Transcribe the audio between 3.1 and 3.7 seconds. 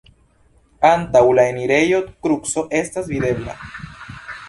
videbla.